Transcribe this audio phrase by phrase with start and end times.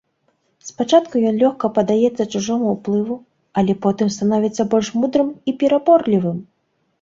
[0.69, 3.17] Спачатку ён лёгка паддаецца чужому ўплыву,
[3.63, 6.37] але потым становіцца больш мудрым і пераборлівым.